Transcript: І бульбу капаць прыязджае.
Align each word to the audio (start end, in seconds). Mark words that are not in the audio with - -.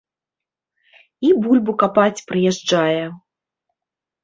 І 1.27 1.31
бульбу 1.43 1.77
капаць 1.85 2.23
прыязджае. 2.33 3.03